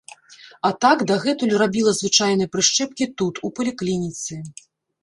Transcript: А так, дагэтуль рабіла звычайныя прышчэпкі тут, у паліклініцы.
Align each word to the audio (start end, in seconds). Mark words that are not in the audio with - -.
А 0.69 0.69
так, 0.85 1.03
дагэтуль 1.11 1.53
рабіла 1.63 1.91
звычайныя 1.99 2.49
прышчэпкі 2.57 3.05
тут, 3.21 3.35
у 3.45 3.57
паліклініцы. 3.61 4.33